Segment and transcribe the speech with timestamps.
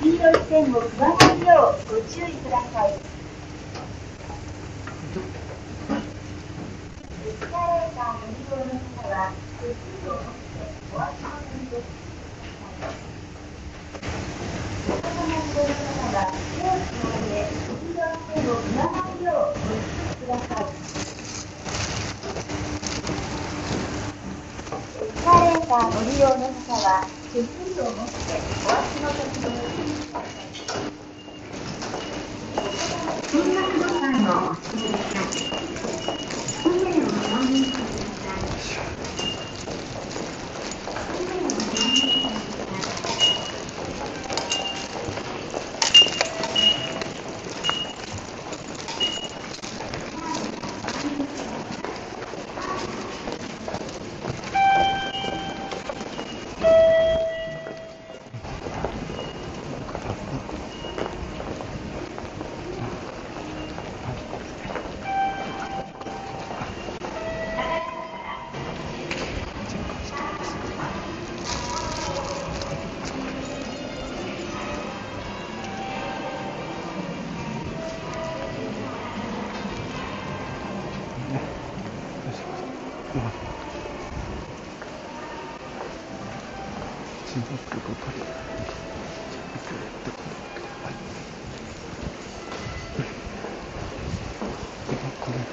[0.00, 2.90] 黄色い線を踏まないようご注意ください。
[7.26, 12.22] エスカレーターの利用の方は、手数料を持ってお足元にご注意く
[12.62, 12.94] ださい。
[14.86, 17.34] お子様のご利用の方は、手をつないで
[17.80, 20.64] 黄色い線を踏まないようご注意ください。
[25.00, 30.56] エスカレーターご利用の方は、手すりを持ってお足元にご注意ください。
[33.30, 35.38] 進学ボタンを押してください。
[36.62, 37.97] 船をお乗りください。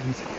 [0.06, 0.36] これで見せて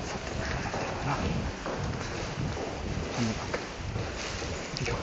[0.00, 1.18] さてどうなってるかな
[3.10, 4.96] こんな感じいいよ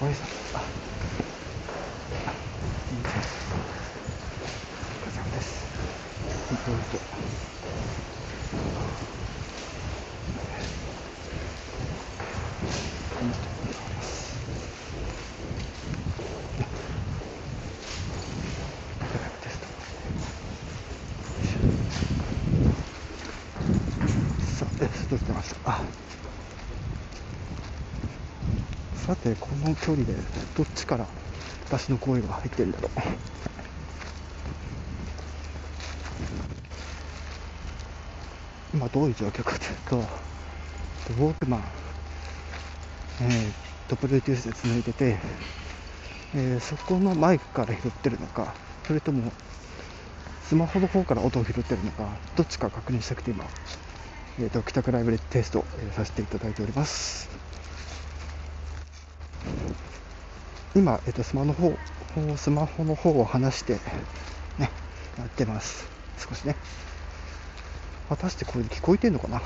[0.00, 0.70] ご挨拶あ
[2.26, 2.36] あ
[2.90, 3.56] いいです
[4.90, 5.68] お疲れ様です
[6.50, 7.17] どうぞこの人に変わりますドライブテスト
[28.94, 30.12] さてこの距離で
[30.54, 31.06] どっちから
[31.64, 33.47] 私の声が入ってるんだろう。
[38.88, 39.96] どういう状況かというと
[41.22, 41.62] ウォークマン、
[43.22, 43.52] えー、
[43.88, 45.18] と Bluetooth で繋いでて、
[46.34, 48.54] えーそこのマイクから拾ってるのか
[48.86, 49.32] それとも
[50.42, 53.44] スマホの方から音を拾ってるのかどっちか確認したくて今、
[54.38, 57.28] えー、と帰宅ライブでテスト、えーさせていただいております
[60.74, 61.76] 今、えっと、スマホの方
[62.36, 63.74] スマホの方を離して、
[64.58, 64.70] ね、
[65.18, 65.86] やってます。
[66.18, 66.56] 少しね。
[68.08, 69.42] 果たしてこれで聞こえてんのかな？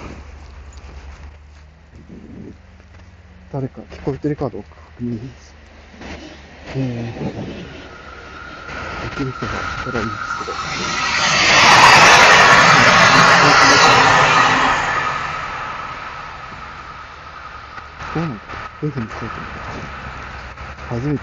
[3.53, 4.69] 誰か聞こえてるかどうか。
[4.97, 5.55] 確認です。
[6.77, 7.21] えー、
[9.11, 10.53] できる人がいたらいいんですけど。
[18.15, 18.44] どうなんだ
[18.81, 19.61] どういうふうに聞こえてるのか。
[20.89, 21.21] 初めて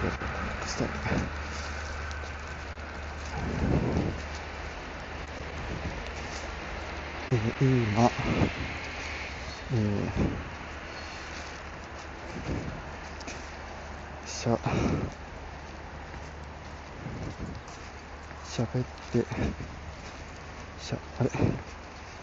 [0.67, 0.89] したね。
[1.11, 1.38] えー
[7.59, 8.09] 今、
[9.71, 10.09] えー、
[14.27, 14.59] しゃ、
[18.43, 18.67] しゃ。
[18.73, 19.25] べって、
[20.77, 21.29] しゃ、あれ、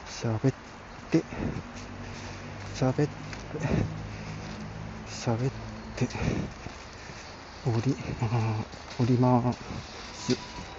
[0.05, 0.53] しゃべっ
[1.11, 1.25] て、
[2.75, 3.13] しゃべって、
[5.07, 5.51] しゃべっ
[5.97, 6.09] て、
[7.65, 10.76] 降り、あー降ります。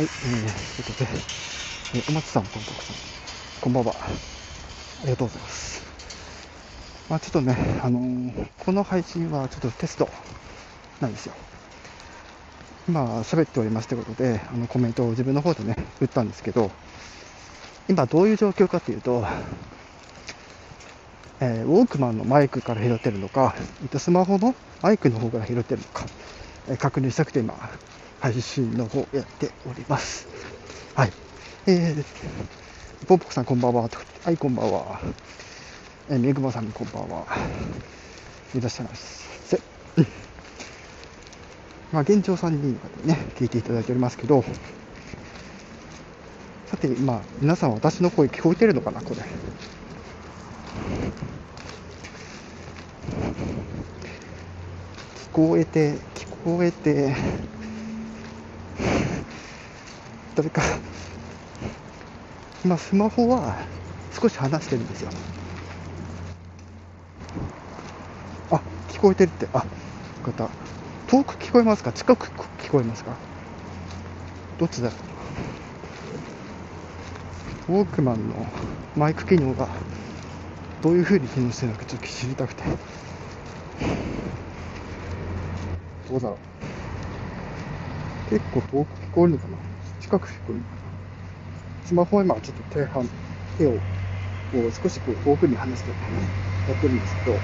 [0.00, 1.26] はい、えー、ということで、
[1.92, 2.96] えーお松さん、ポンポコさん、
[3.60, 3.96] こんばんは。
[4.00, 5.84] ありがとうございます。
[7.10, 10.08] まあちょっとね、あのーこの配信はちょっとテスト
[11.00, 11.34] なんですよ。
[12.88, 16.78] 今、喋っておりますということで、あのコメントを自分の方でね、打ったんですけど、
[17.88, 19.26] 今どういう状況かというと、
[21.40, 26.10] えーウォークマンのマイクから拾ってるのか、えっとスマホのマイクの方から拾ってるのか、
[26.68, 27.54] えー確認したくて今、
[28.20, 30.28] 配信の方やっております。
[30.94, 31.12] はい。
[31.66, 33.88] えー、ポンポコさんこんばんは。
[34.24, 35.00] はい、こんばんは。
[36.10, 37.26] えー、めぐまさんこんばんは。
[38.54, 39.20] いらっしゃいませ。
[41.92, 44.44] まあ、現状3人の方にね、聞いていただいておりますけど、
[46.66, 49.16] さて、まあ、皆さん私の声聞こえてるのかな、これ。
[49.16, 49.26] 聞
[55.32, 57.16] こえて、聞こえて、
[60.36, 60.62] 誰か、
[62.64, 63.56] 今スマホは
[64.18, 65.10] 少し離してるんですよ。
[68.50, 69.58] あ、聞こえてるって、あ、
[70.26, 70.48] よた。
[71.08, 71.92] 遠く聞こえますか？
[71.92, 72.28] 近く
[72.62, 73.16] 聞こえますか？
[74.58, 74.94] どっちだろ
[77.68, 77.72] う？
[77.72, 78.46] ウォークマンの
[78.96, 79.68] マイク機能が
[80.82, 82.62] どういう風に機能してるのかちょっと知りたくて。
[86.08, 86.38] どうだろ
[88.28, 88.30] う？
[88.30, 89.56] 結構遠く聞こえるのかな？
[90.00, 90.80] 近く聞こえるのかな
[91.84, 93.08] スマホは今ちょっと手半
[93.58, 93.78] 手をこ
[94.66, 95.90] う少しこう遠くに離して
[96.68, 97.38] やってるんですけど。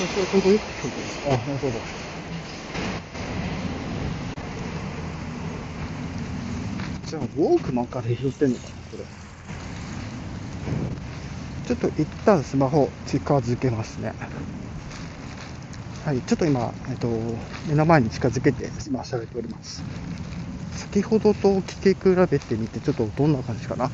[0.00, 1.20] 私はちょうどよく聞こえてます。
[1.26, 2.00] あ、なるほど。
[7.10, 9.04] じゃあ、ウォークマンから拾ってんのかな、これ。
[11.66, 14.12] ちょっと一旦スマホ近づけますね。
[16.04, 17.08] はい、ちょっと今、えっと、
[17.66, 19.82] 目の前に近づけて今喋っております。
[20.76, 23.90] 先ほどと聞き比べてみて、ちょっとどんな感じかな。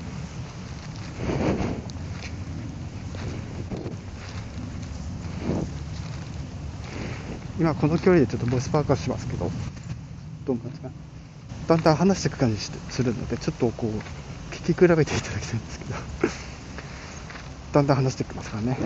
[7.59, 9.51] 今この距離でちょっとボイスパーカーしますけど、
[10.45, 11.06] どうなんですか
[11.67, 15.95] だんだん話していく感じするので、ちょっとこう、聞き比べていただきたいんですけど、
[17.73, 18.79] だんだん話していきますからね。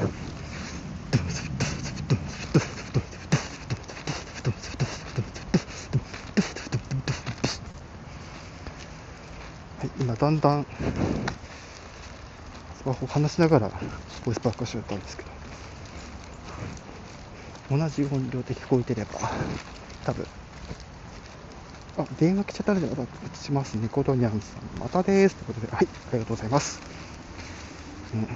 [9.79, 10.67] はい、今だんだん、
[12.79, 13.71] スマホを話しながら
[14.25, 15.25] ボイスパーカーしようとったんですけ
[17.69, 19.21] ど、同じ音量で聞こえてれば、
[20.03, 20.27] 多分。
[21.97, 23.77] あ、電話来ちゃったのでまたします。
[23.77, 25.37] ニコドニャンさん、またです。
[25.37, 26.81] ということで、はい、ありがとうございます。
[28.15, 28.27] うん、あ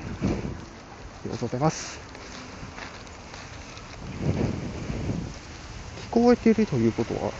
[1.24, 2.00] りがとうございます。
[5.96, 7.32] 聞こえてるということは、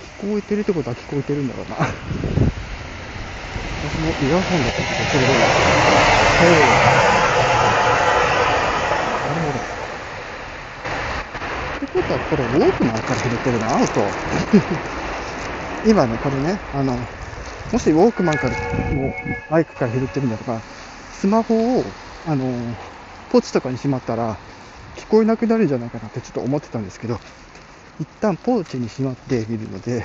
[0.00, 1.76] 聞こえてるってことは聞こえてるんだろうな。
[3.80, 5.52] 私もイヤホンだったけど、それでも。
[6.38, 6.74] はい。
[9.22, 9.58] なるほど。
[9.60, 9.62] っ
[11.78, 14.16] てことは、これ、ウォークマンから拾ってるな、音。
[15.86, 16.96] 今ね、これね、あの、
[17.70, 18.56] もしウォークマンから、
[18.90, 19.12] もう、
[19.50, 20.62] マイクから拾ってるんだとか、
[21.12, 21.84] スマホを、
[22.26, 22.74] あの、
[23.30, 24.38] ポチとかにしまったら、
[24.96, 27.18] 聞こえなくなるんじゃないかなってちょっと思ってたんですけど、
[28.00, 30.04] 一旦ポーチにしまっているので、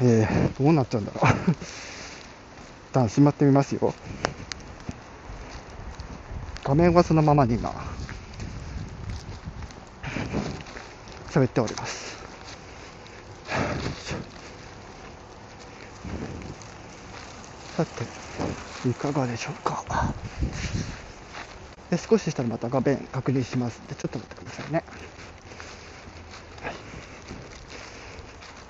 [0.00, 1.24] えー、どうなっちゃうんだろう。
[1.52, 3.94] 一旦しまってみますよ。
[6.64, 7.74] 画面はそのままに今、
[11.30, 12.19] 喋っております。
[17.76, 18.04] さて、
[18.88, 19.84] いかがでしょうか？
[21.90, 24.84] で少ししたらまた画面確認しますで、ちょっと待ってくださいね。
[26.62, 26.78] はい、い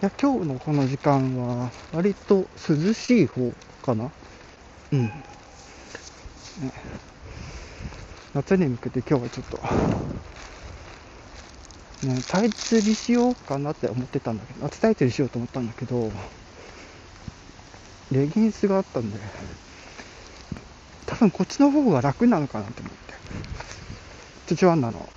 [0.00, 3.52] や今日のこの時間は、割と涼しい方
[3.82, 4.12] かな？
[4.92, 5.24] うん。
[6.56, 6.72] ね、
[8.34, 9.58] 夏に向けて今日はちょっと、
[12.02, 16.10] ね、タイツにしようかなって思ってたんだけど、夏タイツにしようと思ったんだけど、
[18.10, 19.18] レギンスがあったんで、
[21.06, 22.98] 多分こっちの方が楽なのかなと思って。
[24.46, 25.08] チュチュアンナの、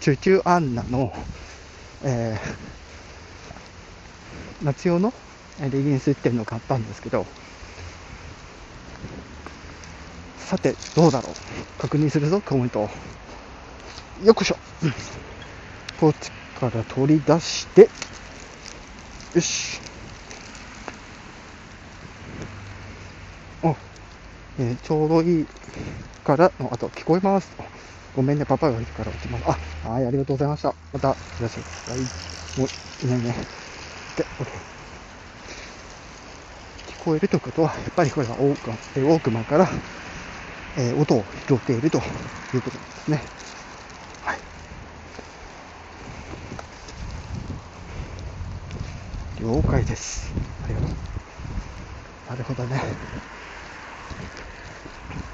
[0.00, 1.12] チュチュアンナの、
[2.04, 5.12] えー、夏用の
[5.60, 7.26] レギンスっていうのを買ったんですけど、
[10.38, 12.88] さて、どうだろう確認するぞ、コメント。
[14.22, 14.56] よっこいしょ。
[15.96, 17.92] ポーチから取り出して、
[19.34, 19.82] よし。
[23.62, 23.76] あ、
[24.58, 25.48] えーちょうどいい
[26.24, 27.56] からの、あと聞こえます。
[28.12, 29.44] ごめんね、パパがいるから落ちます。
[29.48, 30.76] あ、はい、ありがとうございました。
[30.92, 31.66] また、いらっしゃい。
[31.86, 32.12] はい、
[32.56, 32.72] もう、
[33.06, 33.48] いないね。
[34.16, 34.66] で、OK。
[36.86, 39.68] 聞こえるということは、やっぱりこれがオークマン、えーウォークマンから、
[40.76, 42.02] えー音を拾っていると
[42.52, 43.30] いうことですね。
[44.20, 44.44] はい。
[49.44, 50.36] 了解です。
[50.60, 50.92] ありがとう。
[52.26, 52.80] なるほどね。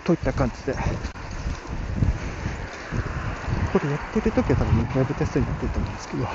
[0.04, 0.76] といった感じで、
[3.64, 6.28] これやってるときは多分ね、ライブテストになってると思うんですけど、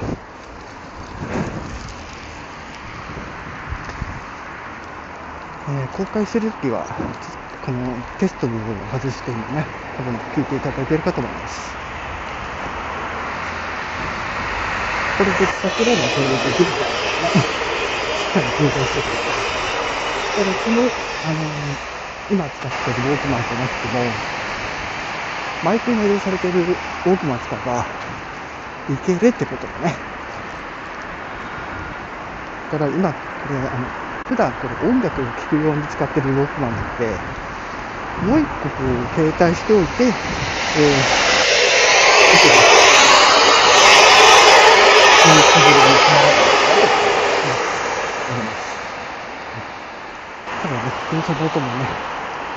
[5.68, 7.14] えー公開するときは、
[7.62, 11.80] このテストの部分を外してるのね、多分聞いていただいてるかと思います。
[15.14, 17.55] これで桜もそれでできるから
[18.42, 18.42] ね。
[18.42, 19.48] しっかり分解してくれた。
[20.36, 21.80] ただこの、あのー
[22.30, 24.26] 今使ってるウォークマンじゃなくても、
[25.62, 26.62] マイクに内蔵されてる
[27.06, 27.96] ウォークマン使えば、
[28.88, 30.06] いけるってことだね。
[32.70, 33.92] だから今、これ、あの、
[34.28, 37.26] 普段これ音楽を聴くように使ってるウォークマンなので、
[38.20, 40.22] もう一個こう、携帯しておいて、
[40.76, 41.16] えー、
[45.24, 45.80] そういう感じで
[48.28, 48.86] やります。
[50.62, 51.88] ただね、このサポートもね、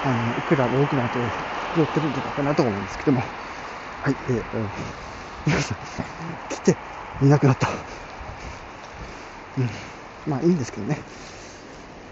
[0.04, 1.18] あの、いくらウォークマンと
[1.76, 4.68] 寄ってるんじゃないかなと思うんですけども、はい、えー、うん
[5.46, 5.78] 皆さん、
[6.48, 6.76] 来て
[7.22, 7.68] いなくなった。
[9.56, 9.70] うん。
[10.26, 10.98] まあいいんですけどね。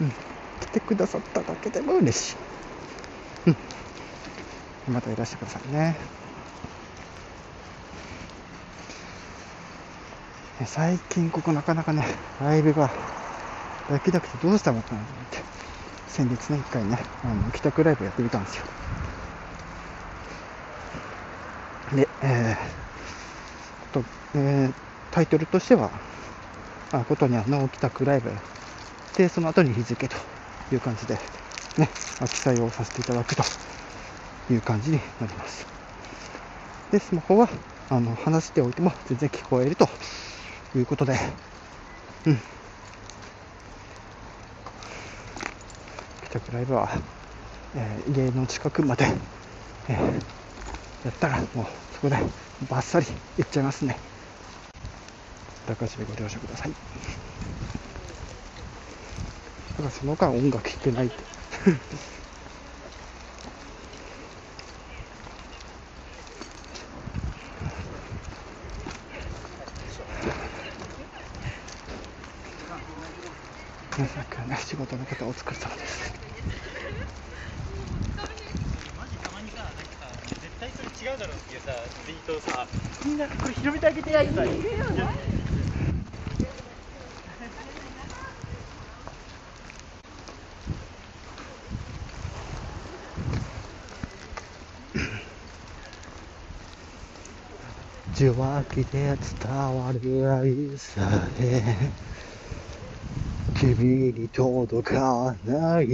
[0.00, 0.11] うん。
[0.61, 2.37] 来てくださっただけでも嬉しい。
[4.88, 4.95] うん。
[4.95, 5.97] またいらしてくださいね。
[10.61, 12.06] ね最近ここなかなかね、
[12.40, 12.90] ライブが
[13.90, 15.45] できなくてどうしたのかなと思って、
[16.09, 18.65] 先日ね、一回ね、あの、帰宅ライブやってみたんですよ。
[21.93, 24.75] で、えー、と、えー、
[25.11, 25.91] タイトルとしては、
[26.93, 28.31] あ、ことにゃんの帰宅ライブ
[29.17, 30.17] で、その後に日付と
[30.73, 31.19] いう感じで、
[31.77, 31.89] ね、
[32.31, 33.43] 記載をさせていただくと
[34.51, 35.67] いう感じになります。
[36.91, 37.49] で、スマホは、
[37.89, 39.89] あの、話しておいても全然聞こえると
[40.75, 41.19] いうことで、
[42.27, 42.43] うん。
[46.26, 46.88] 帰宅ライブは、
[47.76, 49.06] えー家の近くまで、
[49.88, 50.25] えー
[51.04, 52.16] やったらもうそこで
[52.68, 53.06] バッサリ
[53.38, 53.97] 行っちゃいますね。
[55.68, 56.71] 高橋でご了承ください。
[56.71, 56.76] だ
[59.76, 61.16] からその間音楽聴けないって。
[73.97, 74.25] 皆さん
[75.05, 76.12] からね、仕事の方お疲れ様です。
[78.97, 81.73] マジたまにさ、なんかさ、絶対それ違うだろうっていうさ、
[82.05, 82.67] ツイートをさ、
[83.05, 84.45] みんなこれ広めてあげてや、今。
[84.45, 85.09] 言えよじゃん
[98.17, 101.03] 受話器で伝わる愛さ
[101.38, 101.93] え
[103.75, 105.87] 君に届かない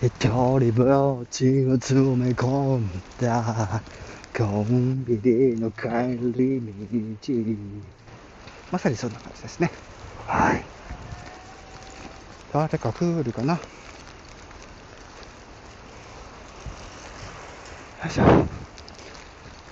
[0.00, 2.88] 一人ぼっちを詰め込ん
[3.20, 3.82] だ
[4.34, 6.62] コンビニの帰り
[7.20, 7.34] 道。
[8.72, 9.70] まさにそんな感じですね。
[10.26, 10.64] はい。
[12.54, 13.52] 誰か来るかな。
[13.54, 13.60] よ
[18.06, 18.24] いしょ。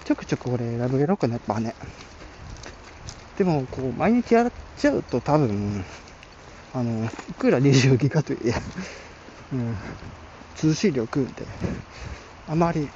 [0.04, 1.74] ちょくちょくこれラブやろうかな、やっぱね。
[3.36, 5.84] でも、こう、毎日やっちゃうと多分、
[6.72, 8.54] あの、いくら20ギガといえ、
[9.52, 9.78] うん、
[10.54, 11.48] 通信量食うんで、
[12.46, 12.92] あまり、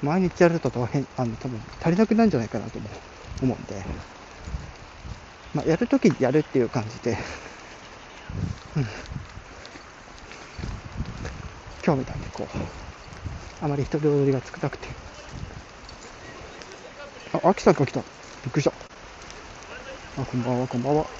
[0.00, 2.90] 毎日やると大変、あの、多分足りなくなるんじゃないかなとも
[3.40, 3.86] 思うんで、
[5.52, 7.16] まあ、やるときやるっていう感じで、
[8.74, 8.86] うん。
[11.84, 12.56] 今日みたいにこう、
[13.58, 14.88] あまり人通りが少なくて、
[17.32, 18.06] あ、アキさんが来た。
[18.42, 18.83] びっくりした。
[20.16, 21.10] あ、こんばんは、こんばんは。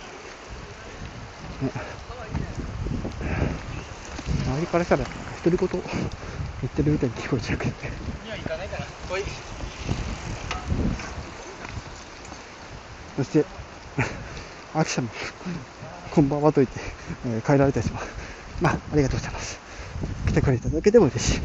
[1.60, 1.72] ね。
[4.44, 5.68] 周りからしたら、なんか独り言
[6.60, 8.02] 言ってるみたいに聞こえちゃうけどね。
[8.22, 8.92] には行かないから。
[9.08, 9.26] おい。
[13.16, 13.48] そして、
[14.72, 15.12] アキさんも、
[16.10, 16.80] こんばんはと言って、
[17.24, 18.16] えー帰られたりします。
[18.60, 19.62] まあ、ありがとうございます。
[20.26, 21.42] 来てくれただけでも嬉しい。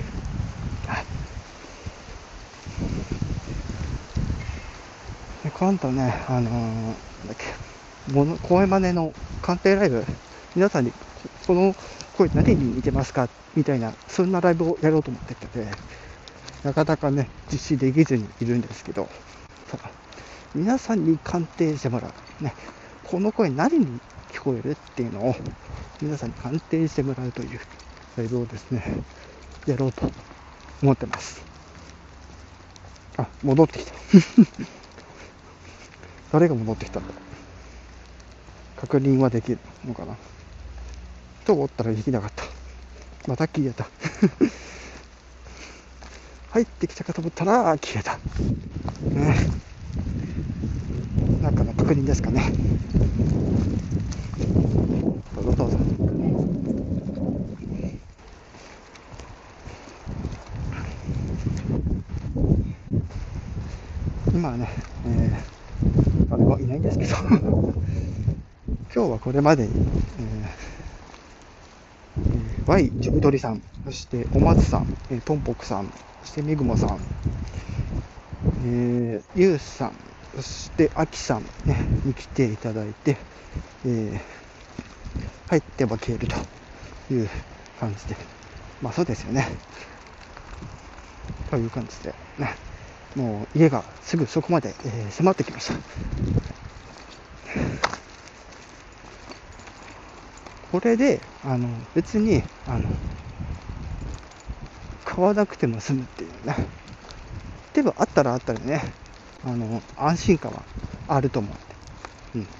[0.87, 1.07] はい。
[5.41, 7.45] で今度ね、あのーだっけ、
[8.47, 10.05] 声真似の鑑定ライブ、
[10.55, 10.93] 皆さんに、
[11.45, 11.75] この
[12.17, 13.27] 声何に似てますか？
[13.55, 15.67] みたいな、そんなライブをやろうと思ってて、
[16.63, 19.09] なかなかね、実施できずにいるんですけど、
[19.69, 19.91] ただ
[20.55, 22.43] 皆さんに鑑定してもらう。
[22.43, 22.53] ね、
[23.03, 23.99] この声何に
[24.31, 25.35] 聞こえるっていうのを、
[26.01, 27.59] 皆さんに鑑定してもらうという
[28.17, 28.83] ライブをですね、
[29.65, 30.09] やろうと
[30.81, 31.43] 思ってます。
[33.17, 34.78] あ、戻ってきた。
[36.31, 37.13] 誰が戻ってきたんだ。
[38.77, 40.15] 確認はできるのかな。
[41.45, 42.43] と思ったらできなかった。
[43.27, 43.87] また消えた。
[46.51, 48.17] 入ってきたかと思ったら消えた。
[49.09, 49.47] ね。
[51.41, 52.51] なんかの確認ですかね。
[55.35, 55.77] どうぞどうぞ。
[64.33, 64.69] 今はね、
[65.05, 65.58] えー、
[66.57, 67.27] 誰もいそう
[68.95, 76.97] 今日はこれまでに、えー、Y ジュブドリさん、そしてお松さん、えー、トンポクさん、そしてみぐもさん、
[78.65, 79.93] えー、ゆうさん、
[80.35, 83.17] そしてあきさん、ね、に来ていただいて、
[83.85, 84.19] えー、
[85.49, 87.29] 入っては消えるという
[87.79, 88.15] 感じで、
[88.81, 89.47] まあそうですよね。
[91.51, 92.55] という感じで、ね、
[93.13, 95.83] もう家がすぐそこまで、えー迫ってきました。
[100.61, 103.01] これで、あの、別に、あの、
[105.03, 106.71] 買わなくても済むっていうね。
[107.73, 108.95] でもあったらあったらね、
[109.41, 110.67] あの、安心感は
[111.07, 111.77] あると思うんで。
[112.35, 112.55] うん。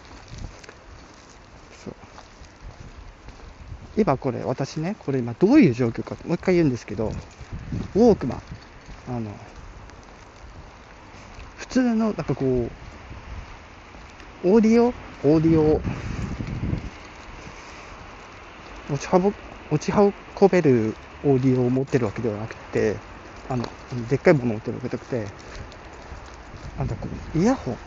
[1.74, 2.10] そう。
[3.96, 7.18] 今これ、私ね、これ今どういう状況か、もう一回言うんですけど、
[7.96, 8.44] ウォークマン、
[9.06, 9.40] あの、
[11.70, 12.76] 通の、なんかこ
[14.44, 14.88] う、オーディオ？
[15.22, 15.82] オーディオ？
[18.88, 19.34] 持ち運
[19.70, 20.14] 持ち運
[20.50, 23.04] べるオーディオを持ってるわけではなくて、
[23.48, 25.36] あの、でっかいものを持ってるわけじゃなくて、
[26.78, 27.80] なんだこう、イヤホン、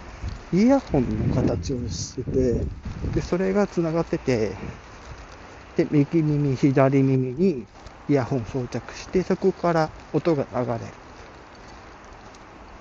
[0.52, 2.68] イヤホンの形をしてて、
[3.14, 4.58] で、それが繋がってて、
[5.74, 7.68] で、右耳、左耳に
[8.08, 11.00] イヤホン装着して、そこから音が流れる。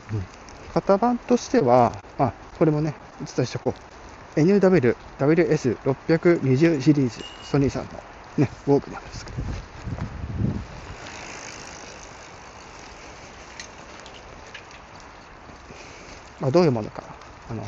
[0.10, 0.27] うん。
[0.73, 3.75] 型番としては、あ、これもね、お伝えしとこ
[4.35, 4.39] う。
[4.39, 8.03] NW、WS620 シリーズ、ソニーさんの
[8.37, 9.45] ね、ウォークマンですけど。
[16.39, 17.63] まあ、どういうものか、あの、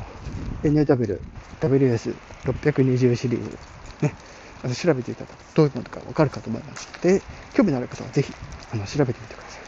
[0.63, 1.21] NW、
[1.59, 3.59] WS620 シリーズ、
[4.01, 4.17] ね、
[4.61, 8.35] あの調べていただくとどういうものかわかるかと思いますので、興味のある方はぜひ、
[8.69, 9.63] あの、調べてみてください。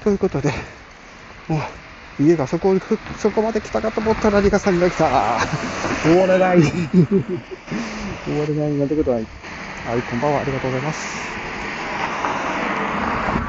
[0.00, 0.52] ということで、
[1.48, 1.60] もう、
[2.18, 2.74] 家がそこ、
[3.18, 5.38] そこまで来たかと思ったらリカさんが来た。
[6.04, 6.62] 終われない。
[6.62, 9.26] 終われないなんてことは、はい、
[10.02, 10.40] こんばんは。
[10.40, 11.32] ありがとうございます。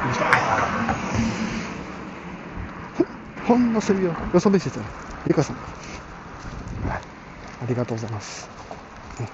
[0.04, 0.24] よいしょ
[3.48, 4.86] ほんのすりを、よそ見せてる。
[5.28, 5.58] リカさん。
[5.58, 7.02] はい。
[7.64, 8.50] ありがとうございます。
[9.20, 9.28] うん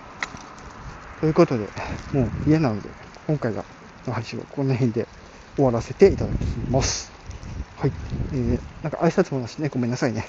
[1.20, 1.74] ということで、
[2.14, 2.90] もう家なので、
[3.28, 3.66] 今回が
[4.08, 5.08] の配信はこの辺で
[5.56, 7.19] 終わらせていただきます。
[7.80, 7.96] はい。
[8.32, 10.26] えー、なんか挨拶もなしね、ごめんなさいね。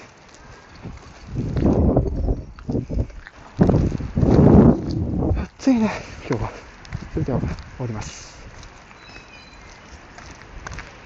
[5.59, 5.91] 暑いね、
[6.29, 6.51] 今日は。
[7.13, 8.40] それでは終わります。